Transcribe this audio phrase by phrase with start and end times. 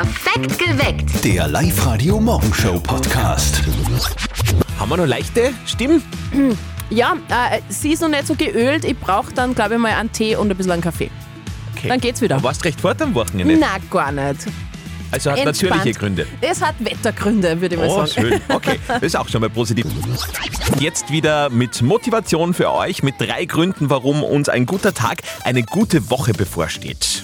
[0.00, 1.22] Perfekt geweckt.
[1.24, 3.60] Der Live-Radio-Morgenshow-Podcast.
[4.78, 6.02] Haben wir noch leichte Stimmen?
[6.88, 8.86] Ja, äh, sie ist noch nicht so geölt.
[8.86, 11.10] Ich brauche dann, glaube ich, mal einen Tee und ein bisschen einen Kaffee.
[11.76, 11.88] Okay.
[11.88, 12.38] Dann geht's wieder.
[12.38, 13.58] Du warst recht fort am Wochenende.
[13.60, 14.46] Na, gar nicht.
[15.10, 15.70] Also hat Entspannt.
[15.76, 16.26] natürliche Gründe.
[16.40, 18.28] Es hat Wettergründe, würde ich mal Oh, sagen.
[18.30, 18.40] schön.
[18.48, 19.84] Okay, das ist auch schon mal positiv.
[20.78, 25.62] Jetzt wieder mit Motivation für euch, mit drei Gründen, warum uns ein guter Tag, eine
[25.62, 27.22] gute Woche bevorsteht.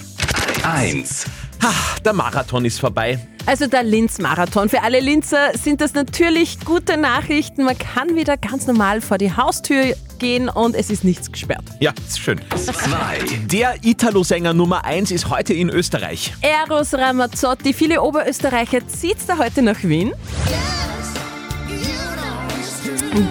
[0.61, 1.25] 1.
[1.61, 3.19] Ha, der Marathon ist vorbei.
[3.45, 4.69] Also der Linz-Marathon.
[4.69, 7.63] Für alle Linzer sind das natürlich gute Nachrichten.
[7.63, 11.63] Man kann wieder ganz normal vor die Haustür gehen und es ist nichts gesperrt.
[11.79, 12.41] Ja, ist schön.
[12.55, 13.47] 2.
[13.47, 16.33] Der Italo-Sänger Nummer 1 ist heute in Österreich.
[16.41, 20.13] Eros Ramazzotti, viele Oberösterreicher zieht's da heute nach Wien.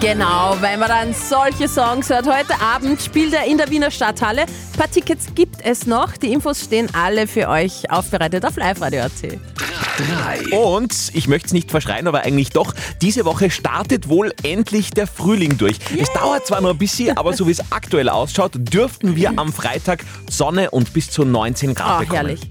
[0.01, 2.27] Genau, weil man dann solche Songs hört.
[2.27, 4.41] Heute Abend spielt er in der Wiener Stadthalle.
[4.41, 6.17] Ein paar Tickets gibt es noch.
[6.17, 9.56] Die Infos stehen alle für euch aufbereitet auf liveradio.at.
[9.97, 10.55] 3.
[10.57, 15.07] Und ich möchte es nicht verschreien, aber eigentlich doch, diese Woche startet wohl endlich der
[15.07, 15.77] Frühling durch.
[15.99, 19.51] Es dauert zwar noch ein bisschen, aber so wie es aktuell ausschaut, dürften wir am
[19.51, 22.15] Freitag Sonne und bis zu 19 Grad Oh, bekommen.
[22.17, 22.41] herrlich.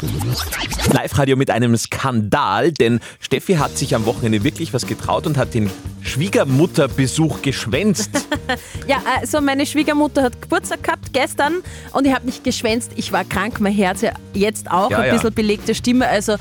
[0.93, 5.55] Live-Radio mit einem Skandal, denn Steffi hat sich am Wochenende wirklich was getraut und hat
[5.55, 5.71] den
[6.03, 8.11] Schwiegermutterbesuch geschwänzt.
[8.87, 11.55] Ja, also meine Schwiegermutter hat Geburtstag gehabt gestern
[11.93, 12.93] und ich habe nicht geschwänzt.
[12.95, 14.03] Ich war krank, mein Herz
[14.35, 15.13] jetzt auch, Ja, ein ja.
[15.15, 16.07] bisschen belegte Stimme.
[16.07, 16.39] Also äh,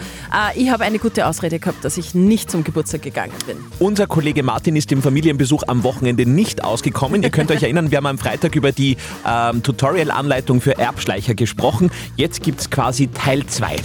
[0.56, 3.58] ich habe eine gute Ausrede gehabt, dass ich nicht zum Geburtstag gegangen bin.
[3.80, 7.24] Unser Kollege Martin ist im Familienbesuch am Wochenende nicht ausgekommen.
[7.24, 11.92] Ihr könnt euch erinnern, wir haben am Freitag über die ähm, Tutorial-Anleitung für Erbschleicher gesprochen.
[12.16, 13.76] Jetzt gibt es quasi Teil 2.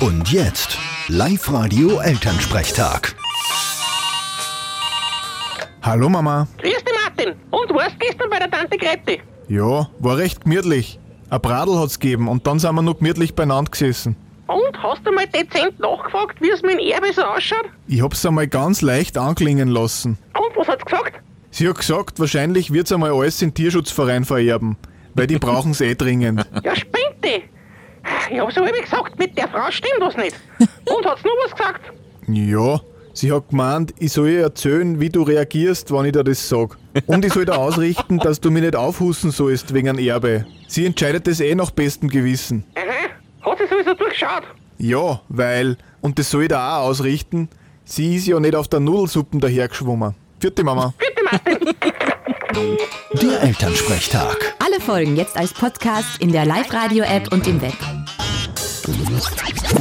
[0.00, 3.14] Und jetzt Live-Radio Elternsprechtag.
[5.82, 6.46] Hallo Mama.
[6.58, 7.34] Grüß dich, Martin.
[7.50, 9.20] Und warst gestern bei der Tante Gretti?
[9.48, 10.98] Ja, war recht gemütlich.
[11.30, 14.16] Ein Bradl hat's gegeben und dann sind wir noch gemütlich beieinander gesessen.
[14.48, 17.66] Und hast du mal dezent nachgefragt, wie es mit dem Erbe so ausschaut?
[17.86, 20.16] Ich hab's einmal ganz leicht anklingen lassen.
[20.34, 21.20] Und was hat's gesagt?
[21.50, 24.76] Sie hat gesagt, wahrscheinlich wird's einmal alles in den Tierschutzverein vererben,
[25.14, 26.46] weil die brauchen's eh dringend.
[26.64, 27.42] Ja, spinnt die.
[28.32, 30.34] Ich hab's aber gesagt, mit der Frau stimmt was nicht.
[30.58, 31.92] Und hat's nur was gesagt?
[32.26, 32.80] Ja,
[33.12, 36.78] sie hat gemeint, ich soll ihr erzählen, wie du reagierst, wenn ich dir das sag.
[37.06, 40.46] Und ich soll dir ausrichten, dass du mich nicht aufhusten sollst wegen einem Erbe.
[40.68, 42.64] Sie entscheidet das eh nach bestem Gewissen.
[42.74, 42.87] Aha.
[43.68, 44.42] Sie sowieso durchschaut?
[44.78, 47.48] Ja, weil, und das soll ich dir auch ausrichten,
[47.84, 50.14] sie ist ja nicht auf der Nudelsuppen dahergeschwommen.
[50.40, 50.94] Vierte Mama.
[50.98, 51.74] Bitte, Martin.
[53.20, 54.54] Der Elternsprechtag.
[54.64, 57.74] Alle Folgen jetzt als Podcast in der Live-Radio-App und im Web.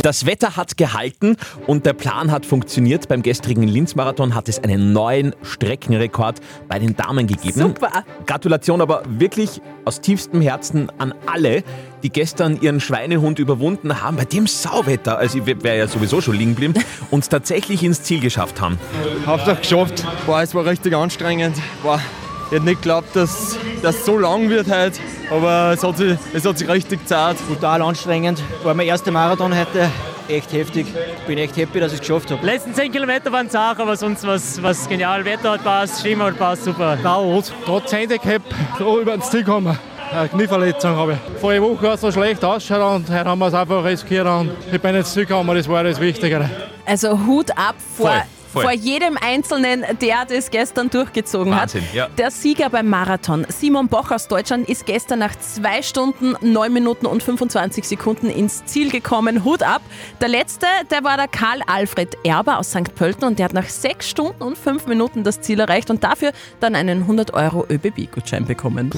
[0.01, 3.07] Das Wetter hat gehalten und der Plan hat funktioniert.
[3.07, 7.59] Beim gestrigen Linz-Marathon hat es einen neuen Streckenrekord bei den Damen gegeben.
[7.59, 8.03] Super.
[8.25, 11.63] Gratulation aber wirklich aus tiefstem Herzen an alle,
[12.03, 16.35] die gestern ihren Schweinehund überwunden haben, bei dem Sauwetter, also ich wäre ja sowieso schon
[16.35, 16.73] liegen geblieben,
[17.11, 18.77] und tatsächlich ins Ziel geschafft haben.
[19.25, 20.05] Hauptsache geschafft.
[20.25, 21.57] Boah, es war richtig anstrengend.
[21.81, 21.99] Boah,
[22.47, 24.99] ich hätte nicht geglaubt, dass das so lang wird heute.
[25.29, 27.37] Aber es hat sich, es hat sich richtig zart.
[27.47, 28.41] brutal anstrengend.
[28.63, 29.89] War mein erster Marathon heute.
[30.29, 30.87] Echt heftig.
[31.25, 32.45] Bin echt happy, dass ich es geschafft habe.
[32.45, 35.23] letzten 10 Kilometer waren es auch, aber sonst was, was genial.
[35.23, 36.97] Wetter hat passt, Stimme hat passt, super.
[37.01, 38.41] Laut, trotz Handicap,
[38.77, 39.77] so über ins Ziel kommen.
[40.11, 41.39] Eine Knieverletzung habe ich.
[41.41, 44.51] Vorige Woche hat es so schlecht ausgeschaut und heute haben wir es einfach riskiert und
[44.71, 46.49] ich bin jetzt zurückgekommen, das war das Wichtigere.
[46.85, 48.21] Also Hut ab vor, Voll,
[48.51, 48.63] voll.
[48.63, 51.93] vor jedem Einzelnen, der das gestern durchgezogen Wahnsinn, hat.
[51.93, 52.07] ja.
[52.17, 57.05] Der Sieger beim Marathon, Simon Boch aus Deutschland, ist gestern nach 2 Stunden, 9 Minuten
[57.05, 59.43] und 25 Sekunden ins Ziel gekommen.
[59.43, 59.81] Hut ab.
[60.21, 62.95] Der letzte, der war der Karl Alfred Erber aus St.
[62.95, 66.31] Pölten und der hat nach 6 Stunden und 5 Minuten das Ziel erreicht und dafür
[66.59, 68.89] dann einen 100 Euro ÖBB-Gutschein bekommen.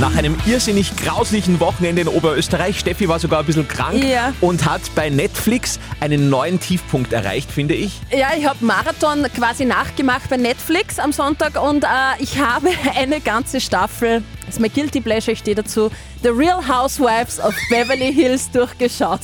[0.00, 4.32] Nach einem irrsinnig grauslichen Wochenende in Oberösterreich, Steffi war sogar ein bisschen krank Ja.
[4.40, 8.00] und hat bei Netflix einen neuen Tiefpunkt erreicht, finde ich.
[8.10, 13.20] Ja, ich habe Marathon quasi nachgemacht bei Netflix am Sonntag und äh, ich habe eine
[13.20, 15.90] ganze Staffel, das ist mein Guilty Pleasure, ich stehe dazu,
[16.22, 19.20] The Real Housewives of Beverly Hills durchgeschaut.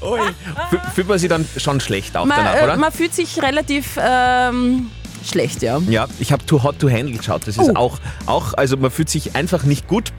[0.00, 2.76] Fü- Fühlt man sich dann schon schlecht auch Man, danach, äh, oder?
[2.76, 4.90] man fühlt sich relativ ähm,
[5.28, 5.78] schlecht, ja.
[5.88, 7.42] Ja, ich habe Too Hot to Handle geschaut.
[7.46, 7.74] Das ist Oh.
[7.76, 10.12] auch, auch, also man fühlt sich einfach nicht gut.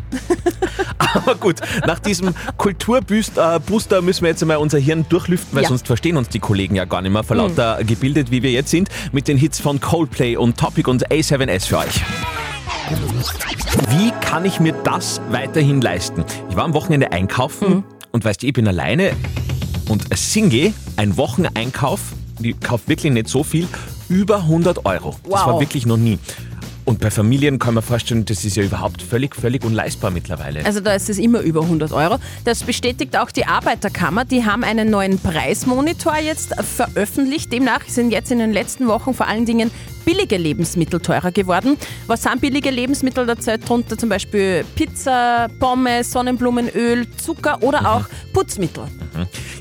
[0.98, 5.70] Aber gut, nach diesem Kulturbooster Booster müssen wir jetzt einmal unser Hirn durchlüften, weil Ja.
[5.70, 8.70] sonst verstehen uns die Kollegen ja gar nicht mehr, vor lauter gebildet, wie wir jetzt
[8.72, 12.02] sind, mit den Hits von Coldplay und Topic und A7S für euch.
[13.90, 16.24] Wie kann ich mir das weiterhin leisten?
[16.50, 19.12] Ich war am Wochenende einkaufen und weißt du, ich bin alleine
[19.90, 22.00] und Single ein Wocheneinkauf,
[22.42, 23.68] ich kaufe wirklich nicht so viel,
[24.10, 25.16] über 100 Euro.
[25.24, 25.48] Das Wow.
[25.48, 26.20] war wirklich noch nie.
[26.86, 30.64] Und bei Familien kann man vorstellen, das ist ja überhaupt völlig, völlig unleistbar mittlerweile.
[30.66, 32.16] Also da ist es immer über 100 Euro.
[32.46, 34.24] Das bestätigt auch die Arbeiterkammer.
[34.24, 37.52] Die haben einen neuen Preismonitor jetzt veröffentlicht.
[37.52, 39.70] Demnach sind jetzt in den letzten Wochen vor allen Dingen
[40.06, 41.76] billige Lebensmittel teurer geworden.
[42.08, 43.26] Was sind billige Lebensmittel?
[43.26, 48.84] Da zählt drunter zum Beispiel Pizza, Pommes, Sonnenblumenöl, Zucker oder auch Putzmittel.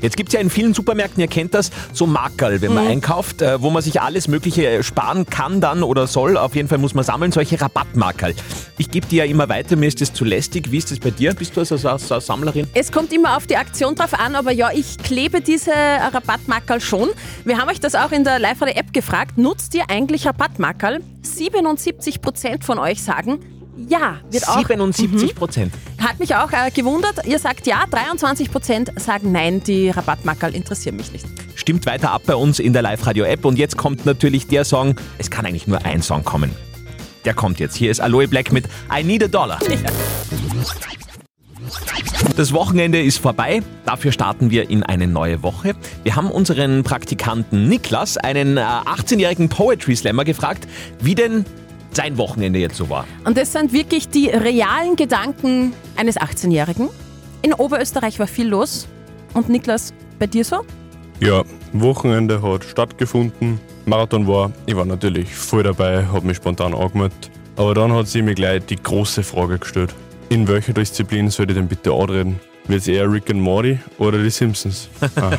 [0.01, 2.91] Jetzt gibt es ja in vielen Supermärkten, ihr kennt das, so Makerl, wenn man Mhm.
[2.91, 6.37] einkauft, äh, wo man sich alles Mögliche äh, sparen kann dann oder soll.
[6.37, 8.33] Auf jeden Fall muss man sammeln, solche Rabattmakerl.
[8.77, 10.71] Ich gebe die ja immer weiter, mir ist das zu lästig.
[10.71, 11.33] Wie ist das bei dir?
[11.33, 12.67] Bist du also so, so eine Sammlerin?
[12.73, 17.09] Es kommt immer auf die Aktion drauf an, aber ja, ich klebe diese Rabattmarkerl schon.
[17.45, 19.37] Wir haben euch das auch in der Live-Radio-App gefragt.
[19.37, 20.99] Nutzt ihr eigentlich Rabattmarkerl?
[21.23, 23.39] 77% von euch sagen
[23.89, 24.17] ja.
[24.31, 25.73] Wird auch, 77 Prozent.
[25.99, 27.25] Hat mich auch äh, gewundert.
[27.25, 31.25] Ihr sagt ja, 23% sagen nein, die Rabattmarkerl interessieren mich nicht.
[31.55, 33.45] Stimmt weiter ab bei uns in der Live-Radio-App.
[33.45, 36.51] Und jetzt kommt natürlich der Song, es kann eigentlich nur ein Song kommen.
[37.25, 37.75] Der kommt jetzt.
[37.75, 39.59] Hier ist Aloe Black mit I Need a Dollar.
[42.35, 45.75] Das Wochenende ist vorbei, dafür starten wir in eine neue Woche.
[46.03, 50.67] Wir haben unseren Praktikanten Niklas, einen äh, 18-jährigen Poetry Slammer, gefragt,
[50.99, 51.45] wie denn
[51.97, 53.05] sein Wochenende jetzt so war.
[53.25, 56.89] Und das sind wirklich die realen Gedanken eines 18-Jährigen.
[57.41, 58.87] In Oberösterreich war viel los.
[59.33, 60.63] Und Niklas, bei dir so?
[61.19, 63.59] Ja, Wochenende hat stattgefunden.
[63.85, 67.31] Marathon war, ich war natürlich voll dabei, habe mich spontan angemeldet.
[67.55, 69.95] Aber dann hat sie mir gleich die große Frage gestellt.
[70.29, 72.39] In welcher Disziplin soll ich denn bitte anreden?
[72.67, 74.89] Wird es eher Rick and Morty oder die Simpsons?
[75.15, 75.31] Ah,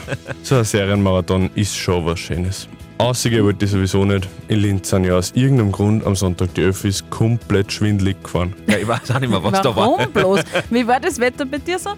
[0.43, 2.69] so ein Serienmarathon ist schon was Schönes.
[2.99, 4.29] Aussiege wollte ich sowieso nicht.
[4.49, 8.55] In Linz sind ja aus irgendeinem Grund am Sonntag die Öffis komplett schwindelig gefahren.
[8.67, 10.06] Ja, ich weiß auch nicht mehr, was da Warum war.
[10.09, 10.41] bloß?
[10.71, 11.91] Wie war das Wetter bei dir so?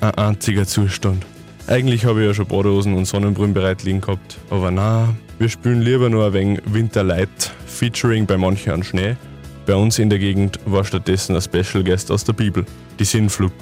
[0.00, 1.24] Ein einziger Zustand.
[1.66, 4.38] Eigentlich habe ich ja schon Badehosen und Sonnenbrillen bereit liegen gehabt.
[4.48, 9.16] Aber na, wir spielen lieber nur ein wenig Winterlight, featuring bei manchen an Schnee.
[9.66, 12.64] Bei uns in der Gegend war stattdessen ein Special Guest aus der Bibel,
[12.98, 13.52] die Sinnflut.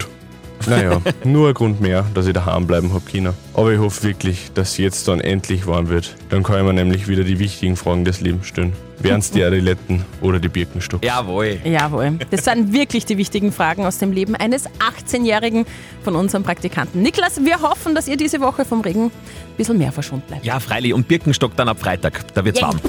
[0.66, 3.34] Naja, nur ein Grund mehr, dass ich daheim bleiben hab China.
[3.54, 6.14] Aber ich hoffe wirklich, dass jetzt dann endlich warm wird.
[6.30, 8.72] Dann kann ich mir nämlich wieder die wichtigen Fragen des Lebens stellen.
[8.98, 11.04] Wären es die Adiletten oder die Birkenstock?
[11.04, 11.58] Jawohl.
[11.64, 12.18] Jawohl.
[12.30, 15.66] Das sind wirklich die wichtigen Fragen aus dem Leben eines 18-Jährigen
[16.04, 17.44] von unserem Praktikanten Niklas.
[17.44, 19.10] Wir hoffen, dass ihr diese Woche vom Regen ein
[19.56, 20.44] bisschen mehr verschont bleibt.
[20.44, 20.94] Ja, freilich.
[20.94, 22.32] Und Birkenstock dann ab Freitag.
[22.34, 22.68] Da wird's Yay.
[22.68, 22.80] warm.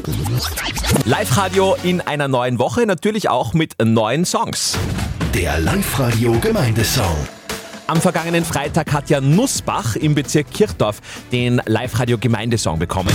[1.05, 4.77] Live-Radio in einer neuen Woche, natürlich auch mit neuen Songs.
[5.33, 7.15] Der Live-Radio Gemeindesong.
[7.85, 11.01] Am vergangenen Freitag hat ja Nussbach im Bezirk Kirchdorf
[11.33, 13.11] den Live-Radio Gemeindesong bekommen.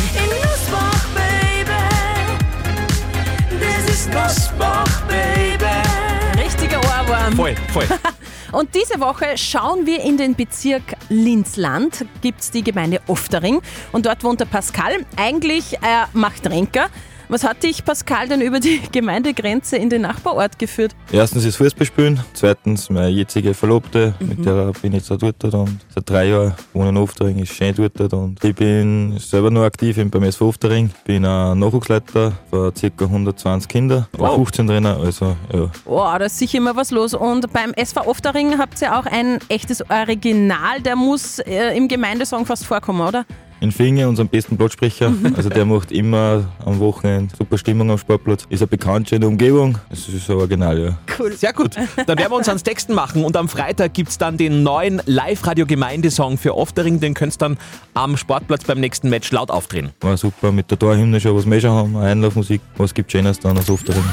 [6.36, 7.32] Richtiger Ohrwurm.
[7.34, 7.86] Voll, voll.
[8.52, 13.60] Und diese Woche schauen wir in den Bezirk Linzland, gibt es die Gemeinde Oftering
[13.92, 15.04] und dort wohnt der Pascal.
[15.16, 16.88] Eigentlich äh, macht Renker.
[17.30, 20.96] Was hat dich, Pascal, denn über die Gemeindegrenze in den Nachbarort geführt?
[21.12, 24.28] Erstens ist Fußball spielen, zweitens meine jetzige Verlobte, Mhm.
[24.28, 27.74] mit der bin ich jetzt dort und seit drei Jahren wohne in Oftering, ist schön
[27.74, 32.72] dort und ich bin selber noch aktiv im- beim SV Oftering, bin ein Nachwuchsleiter für
[32.72, 33.04] ca.
[33.04, 34.36] 120 Kinder, Wow.
[34.36, 35.70] 15 Trainer, also ja.
[35.84, 37.12] Oh, da ist sicher immer was los.
[37.12, 42.46] Und beim SV Oftering habt ihr auch ein echtes Original, der muss äh, im Gemeindesong
[42.46, 43.26] fast vorkommen, oder?
[43.60, 45.34] In Finge, unserem besten Plattsprecher, Mhm.
[45.36, 49.28] also der macht immer am Wochenende super Stimmung am Sportplatz, ist ein Bekanntschafter in der
[49.30, 50.98] Umgebung, das ist so original, ja.
[51.18, 51.32] Cool.
[51.32, 51.74] Sehr gut.
[51.74, 55.02] Dann werden wir uns ans Texten machen und am Freitag gibt es dann den neuen
[55.06, 57.00] Live-Radio-Gemeindesong für Oftering.
[57.00, 57.58] Den könnt ihr dann
[57.94, 59.90] am Sportplatz beim nächsten Match laut aufdrehen.
[60.02, 63.56] War super mit der Torhymne schon, was wir schon haben, Einlaufmusik, was gibt Schönes dann
[63.58, 64.04] als Oftering.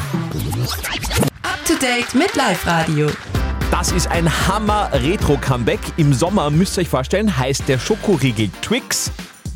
[1.44, 3.08] Up to date mit Live Radio.
[3.72, 5.80] Das ist ein Hammer-Retro-Comeback.
[5.98, 9.12] Im Sommer, müsst ihr euch vorstellen, heißt der Schokoriegel Twix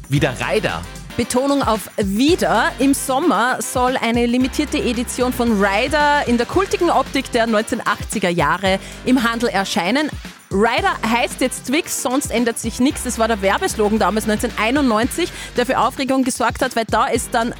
[0.09, 0.81] wieder Rider.
[1.15, 2.71] Betonung auf wieder.
[2.79, 8.79] Im Sommer soll eine limitierte Edition von Ryder in der kultigen Optik der 1980er Jahre
[9.05, 10.09] im Handel erscheinen.
[10.51, 13.03] Ryder heißt jetzt Twix, sonst ändert sich nichts.
[13.03, 17.53] Das war der Werbeslogan damals 1991, der für Aufregung gesorgt hat, weil da ist dann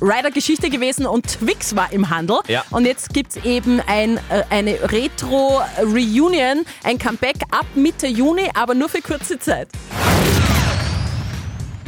[0.00, 2.38] Ryder Geschichte gewesen und Twix war im Handel.
[2.46, 2.64] Ja.
[2.70, 8.74] Und jetzt gibt es eben ein, äh, eine Retro-Reunion, ein Comeback ab Mitte Juni, aber
[8.74, 9.68] nur für kurze Zeit.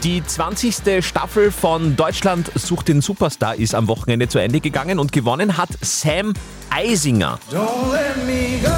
[0.05, 1.05] Die 20.
[1.05, 5.71] Staffel von Deutschland sucht den Superstar ist am Wochenende zu Ende gegangen und gewonnen hat
[5.81, 6.35] Sam
[6.71, 7.41] Eisinger.
[7.51, 8.69] Don't let me go.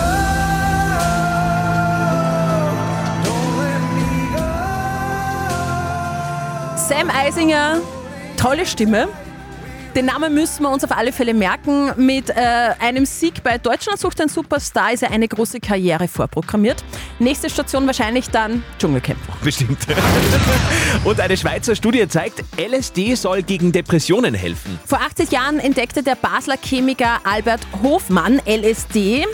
[6.89, 7.81] Sam Eisinger,
[8.39, 9.09] tolle Stimme.
[9.95, 11.93] Den Namen müssen wir uns auf alle Fälle merken.
[11.97, 12.35] Mit äh,
[12.79, 16.85] einem Sieg bei Deutschland sucht ein Superstar ist er eine große Karriere vorprogrammiert.
[17.19, 19.19] Nächste Station wahrscheinlich dann Dschungelcamp.
[19.43, 19.79] Bestimmt.
[21.05, 24.79] Und eine Schweizer Studie zeigt, LSD soll gegen Depressionen helfen.
[24.87, 29.27] Vor 80 Jahren entdeckte der Basler Chemiker Albert Hofmann LSD.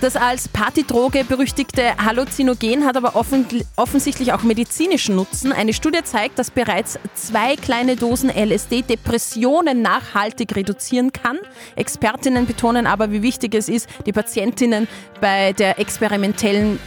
[0.00, 5.50] Das als Partydroge berüchtigte Halluzinogen hat aber offen, offensichtlich auch medizinischen Nutzen.
[5.50, 11.38] Eine Studie zeigt, dass bereits zwei kleine Dosen LSD Depressionen nachhaltig reduzieren kann.
[11.74, 14.86] Expertinnen betonen aber, wie wichtig es ist, die Patientinnen
[15.20, 16.78] bei der experimentellen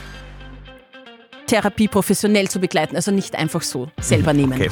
[1.47, 4.53] Therapie professionell zu begleiten, also nicht einfach so selber nehmen.
[4.53, 4.69] Okay.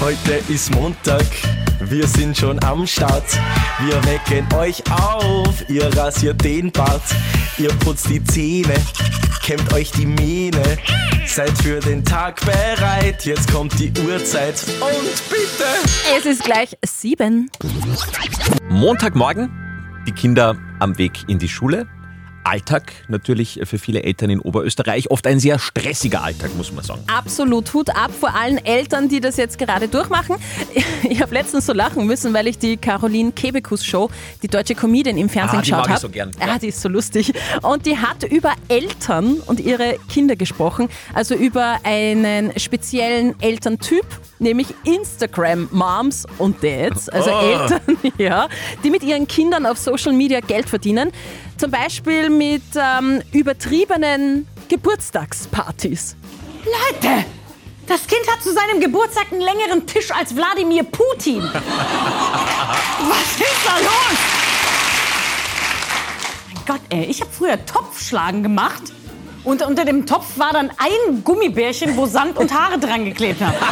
[0.00, 1.26] Heute ist Montag,
[1.80, 3.24] wir sind schon am Start.
[3.84, 7.02] Wir wecken euch auf, ihr rasiert den Bart,
[7.58, 8.74] ihr putzt die Zähne,
[9.42, 10.78] kämmt euch die Mähne.
[11.26, 15.64] Seid für den Tag bereit, jetzt kommt die Uhrzeit und bitte.
[16.16, 17.50] Es ist gleich sieben.
[18.68, 19.50] Montagmorgen,
[20.06, 21.86] die Kinder am Weg in die Schule.
[22.46, 25.10] Alltag natürlich für viele Eltern in Oberösterreich.
[25.10, 27.02] Oft ein sehr stressiger Alltag, muss man sagen.
[27.06, 27.72] Absolut.
[27.74, 30.36] Hut ab vor allen Eltern, die das jetzt gerade durchmachen.
[31.08, 34.10] Ich habe letztens so lachen müssen, weil ich die Caroline Kebekus Show,
[34.42, 36.00] die deutsche Comedian im Fernsehen Ah, die geschaut habe.
[36.00, 36.30] so gern.
[36.40, 37.32] Ja, die ist so lustig.
[37.62, 40.88] Und die hat über Eltern und ihre Kinder gesprochen.
[41.14, 44.04] Also über einen speziellen Elterntyp,
[44.40, 47.08] nämlich Instagram-Moms und Dads.
[47.08, 47.40] Also Oh.
[47.40, 47.80] Eltern,
[48.18, 48.48] ja,
[48.82, 51.10] die mit ihren Kindern auf Social Media Geld verdienen.
[51.56, 56.16] Zum Beispiel mit ähm, übertriebenen Geburtstagspartys.
[56.64, 57.24] Leute,
[57.86, 61.42] das Kind hat zu seinem Geburtstag einen längeren Tisch als Wladimir Putin.
[61.42, 64.18] Was ist da los?
[66.52, 68.92] Mein Gott, ey, ich habe früher Topfschlagen gemacht.
[69.46, 73.54] Und unter dem Topf war dann ein Gummibärchen, wo Sand und Haare dran geklebt haben.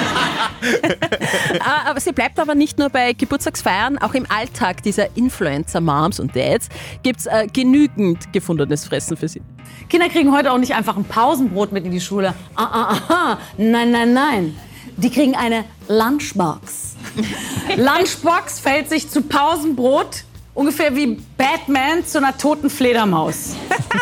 [1.60, 6.34] Ah, aber sie bleibt aber nicht nur bei Geburtstagsfeiern, auch im Alltag dieser Influencer-Moms und
[6.34, 6.68] Dads
[7.02, 9.42] gibt es äh, genügend gefundenes Fressen für sie.
[9.88, 12.34] Kinder kriegen heute auch nicht einfach ein Pausenbrot mit in die Schule.
[12.54, 13.38] Ah, ah, aha.
[13.58, 14.56] Nein, nein, nein.
[14.96, 16.96] Die kriegen eine Lunchbox.
[17.76, 23.54] Lunchbox fällt sich zu Pausenbrot ungefähr wie Batman zu einer toten Fledermaus.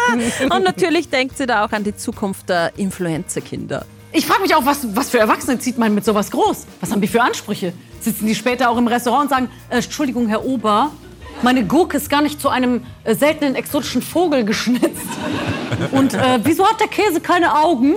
[0.42, 3.84] Und natürlich denkt sie da auch an die Zukunft der Influencer-Kinder.
[4.12, 6.66] Ich frage mich auch, was, was für Erwachsene zieht man mit sowas groß?
[6.80, 7.72] Was haben die für Ansprüche?
[8.00, 10.90] Sitzen die später auch im Restaurant und sagen, äh, Entschuldigung, Herr Ober,
[11.42, 15.02] meine Gurke ist gar nicht zu einem äh, seltenen exotischen Vogel geschnitzt.
[15.90, 17.94] Und äh, wieso hat der Käse keine Augen?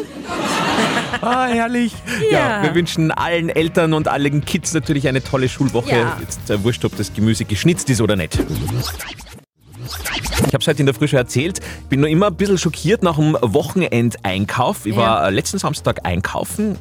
[1.22, 1.94] Ah, herrlich.
[2.32, 2.64] Ja.
[2.64, 5.92] wir wünschen allen Eltern und allen Kids natürlich eine tolle Schulwoche.
[5.96, 6.18] Ja.
[6.20, 8.38] Jetzt äh, wurscht, ob das Gemüse geschnitzt ist oder nicht.
[10.48, 11.60] Ich habe es heute in der Früh schon erzählt.
[11.84, 14.86] Ich bin nur immer ein bisschen schockiert nach dem Wochenendeinkauf.
[14.86, 15.02] Ich Ja.
[15.02, 16.78] war äh, letzten Samstag einkaufen.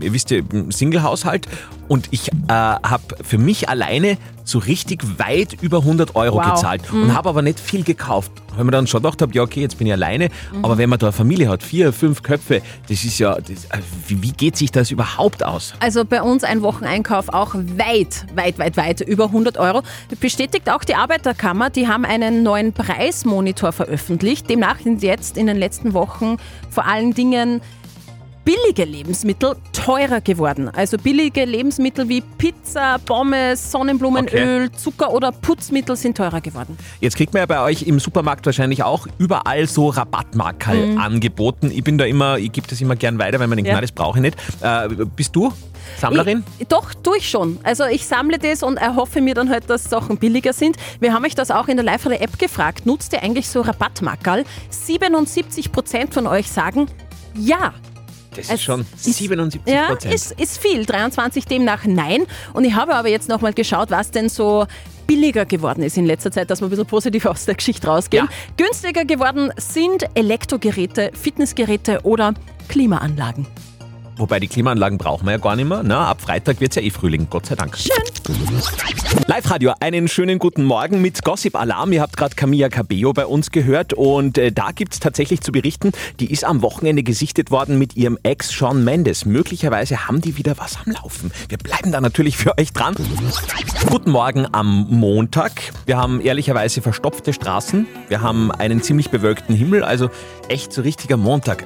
[0.00, 1.46] Ihr wisst ja, Single-Haushalt.
[1.88, 6.54] Und ich äh, habe für mich alleine so richtig weit über 100 Euro Wow.
[6.54, 6.92] gezahlt.
[6.92, 7.02] Mhm.
[7.02, 8.30] Und habe aber nicht viel gekauft.
[8.56, 10.28] Weil mir dann schon gedacht habe, ja okay, jetzt bin ich alleine.
[10.52, 10.64] Mhm.
[10.64, 13.78] Aber wenn man da eine Familie hat, vier, fünf Köpfe, das ist ja, das, äh,
[14.08, 15.74] wie, wie geht sich das überhaupt aus?
[15.80, 19.82] Also bei uns ein Wocheneinkauf auch weit, weit, weit, weit über 100 Euro.
[20.20, 24.48] Bestätigt auch die Arbeiterkammer, die haben einen neuen Preismonitor veröffentlicht.
[24.48, 26.36] Demnach sind jetzt in den letzten Wochen
[26.70, 27.60] vor allen Dingen
[28.44, 30.68] billige Lebensmittel teurer geworden.
[30.68, 36.76] Also billige Lebensmittel wie Pizza, Pommes, Sonnenblumenöl, Zucker oder Putzmittel sind teurer geworden.
[37.00, 40.98] Jetzt kriegt man ja bei euch im Supermarkt wahrscheinlich auch überall so Rabattmarkerl Mhm.
[40.98, 41.70] angeboten.
[41.70, 43.74] Ich bin da immer, ich gebe das immer gern weiter, weil man denkt, Ja.
[43.74, 44.36] nein, das brauche ich nicht.
[44.62, 45.52] Äh, bist du
[45.98, 46.44] Sammlerin?
[46.58, 47.58] Ich, doch, tue ich schon.
[47.62, 50.76] Also ich sammle das und erhoffe mir dann halt, dass Sachen billiger sind.
[51.00, 52.86] Wir haben euch das auch in der Live-Radio-App gefragt.
[52.86, 54.44] Nutzt ihr eigentlich so Rabattmackerl?
[54.70, 56.86] 77% von euch sagen
[57.34, 57.72] ja.
[58.40, 60.14] Das Es ist schon 77 Ja, Prozent.
[60.14, 60.84] ist, ist viel.
[60.86, 62.24] 23 demnach nein.
[62.52, 64.66] Und ich habe aber jetzt nochmal geschaut, was denn so
[65.06, 68.28] billiger geworden ist in letzter Zeit, dass wir ein bisschen positiv aus der Geschichte rausgehen.
[68.56, 72.34] Günstiger geworden sind Elektrogeräte, Fitnessgeräte oder
[72.68, 73.46] Klimaanlagen.
[74.20, 75.80] Wobei die Klimaanlagen brauchen wir ja gar nicht mehr.
[75.82, 77.74] Na, ab Freitag wird es ja eh Frühling, Gott sei Dank.
[77.78, 77.96] Schön.
[79.26, 81.92] Live-Radio, einen schönen guten Morgen mit Gossip Alarm.
[81.92, 85.52] Ihr habt gerade Camilla Cabello bei uns gehört und äh, da gibt es tatsächlich zu
[85.52, 89.24] berichten, die ist am Wochenende gesichtet worden mit ihrem Ex Sean Mendes.
[89.24, 91.32] Möglicherweise haben die wieder was am Laufen.
[91.48, 92.96] Wir bleiben da natürlich für euch dran.
[93.88, 95.52] Guten Morgen am Montag.
[95.86, 97.86] Wir haben ehrlicherweise verstopfte Straßen.
[98.08, 100.10] Wir haben einen ziemlich bewölkten Himmel, also
[100.48, 101.64] echt so richtiger Montag.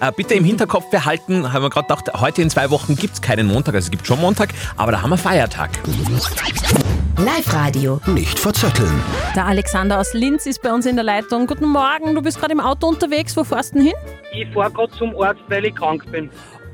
[0.00, 3.22] Äh, bitte im Hinterkopf behalten, haben wir gerade gedacht, heute in zwei Wochen gibt es
[3.22, 5.70] keinen Montag, also es gibt schon Montag, aber da haben wir Feiertag.
[7.16, 8.00] Live-Radio.
[8.06, 9.02] Nicht verzetteln.
[9.36, 11.46] Der Alexander aus Linz ist bei uns in der Leitung.
[11.46, 13.36] Guten Morgen, du bist gerade im Auto unterwegs.
[13.36, 13.96] Wo fährst du denn hin?
[14.32, 16.30] Ich fahre gerade zum Arzt, weil ich krank bin.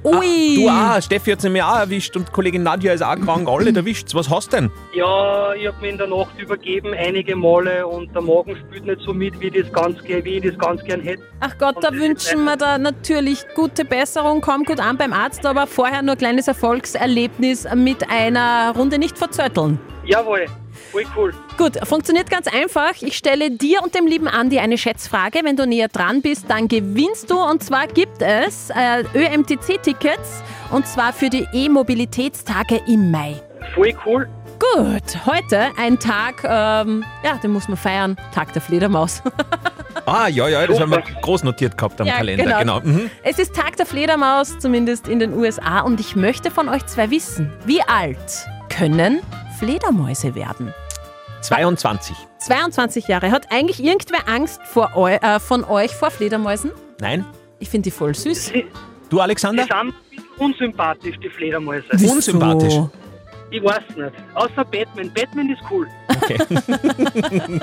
[0.07, 0.55] Ui.
[0.55, 3.73] Du auch, Steffi hat es nämlich auch erwischt und Kollegin Nadja ist auch krank, alle
[3.75, 4.15] erwischt.
[4.15, 4.71] Was hast du denn?
[4.95, 9.01] Ja, ich habe mich in der Nacht übergeben einige Male und der Magen spielt nicht
[9.01, 11.23] so mit, wie, das ganz, wie ich das ganz gern hätte.
[11.41, 14.41] Ach Gott, da wünschen wir da natürlich gute Besserung.
[14.41, 19.19] Komm gut an beim Arzt, aber vorher nur ein kleines Erfolgserlebnis mit einer Runde nicht
[19.19, 19.81] verzötteln.
[20.05, 20.47] Jawohl,
[20.93, 21.35] voll cool.
[21.57, 22.93] Gut, funktioniert ganz einfach.
[23.00, 25.40] Ich stelle dir und dem lieben Andi eine Schätzfrage.
[25.43, 27.38] Wenn du näher dran bist, dann gewinnst du.
[27.38, 33.40] Und zwar gibt es äh, ÖMTC-Tickets und zwar für die E-Mobilitätstage im Mai.
[33.75, 34.28] Voll cool.
[34.75, 38.16] Gut, heute ein Tag, ähm, ja, den muss man feiern.
[38.35, 39.23] Tag der Fledermaus.
[40.05, 42.45] Ah, ja, ja, das haben wir groß notiert gehabt am Ja, Kalender.
[42.61, 42.81] genau.
[42.81, 42.81] Genau.
[42.99, 43.11] Mhm.
[43.25, 45.81] Es ist Tag der Fledermaus, zumindest in den USA.
[45.81, 49.21] Und ich möchte von euch zwei wissen, wie alt können
[49.59, 50.75] Fledermäuse werden?
[51.43, 52.17] 22.
[52.39, 53.31] 22 Jahre.
[53.31, 56.73] Hat eigentlich irgendwer Angst vor eu äh, von euch vor Fledermäusen?
[57.01, 57.25] Nein?
[57.59, 58.53] Ich finde die voll süß.
[59.09, 59.63] Du, Alexander?
[59.63, 61.87] Die sind ein bisschen unsympathisch, die Fledermäuse.
[61.93, 62.13] Wieso?
[62.15, 62.75] Unsympathisch?
[63.51, 64.13] Ich weiß nicht.
[64.35, 65.13] Außer Batman.
[65.15, 65.87] Batman ist cool.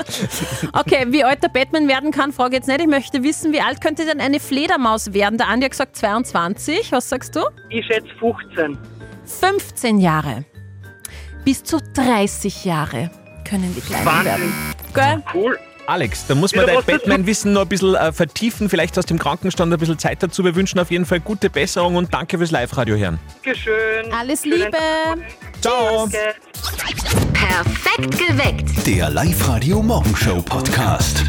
[0.73, 2.81] Okay, wie alt der Batman werden kann, frage ich jetzt nicht.
[2.81, 5.37] Ich möchte wissen, wie alt könnte denn eine Fledermaus werden?
[5.37, 6.91] Der Andi hat gesagt 22.
[6.91, 7.41] Was sagst du?
[7.69, 8.77] Ich schätze 15.
[9.25, 10.45] 15 Jahre.
[11.45, 13.09] Bis zu 30 Jahre
[13.47, 14.25] können die Kleinen Wahnsinn.
[14.25, 14.53] werden.
[14.93, 15.23] Gell?
[15.33, 15.59] Cool.
[15.85, 18.69] Alex, da muss man Ja, dein Batman-Wissen noch ein bisschen äh, vertiefen.
[18.69, 20.45] Vielleicht aus dem Krankenstand ein bisschen Zeit dazu.
[20.45, 23.19] Wir wünschen auf jeden Fall gute Besserung und danke fürs Live-Radio hören.
[23.43, 24.13] Dankeschön.
[24.17, 24.77] Alles Liebe.
[25.59, 26.07] Ciao.
[27.33, 28.87] Perfekt geweckt.
[28.87, 31.25] Der Live-Radio Morgenshow Podcast.